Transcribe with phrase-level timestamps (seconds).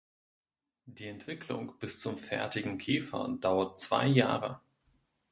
[0.87, 4.59] Die Entwicklung bis zum fertigen Käfer dauert zwei Jahre.